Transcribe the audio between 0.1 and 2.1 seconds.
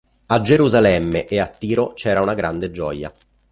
A Gerusalemme e a Tiro